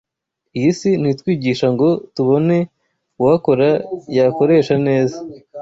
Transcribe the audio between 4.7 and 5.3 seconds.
neza